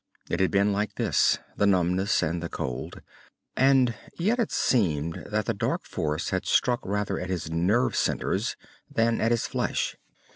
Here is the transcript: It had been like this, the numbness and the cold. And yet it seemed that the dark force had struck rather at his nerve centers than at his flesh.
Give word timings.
It 0.31 0.39
had 0.39 0.49
been 0.49 0.73
like 0.73 0.95
this, 0.95 1.37
the 1.55 1.67
numbness 1.67 2.23
and 2.23 2.41
the 2.41 2.49
cold. 2.49 3.01
And 3.55 3.93
yet 4.17 4.39
it 4.39 4.51
seemed 4.51 5.27
that 5.29 5.45
the 5.45 5.53
dark 5.53 5.85
force 5.85 6.31
had 6.31 6.47
struck 6.47 6.83
rather 6.83 7.19
at 7.19 7.29
his 7.29 7.51
nerve 7.51 7.95
centers 7.95 8.55
than 8.89 9.21
at 9.21 9.29
his 9.29 9.45
flesh. 9.45 9.95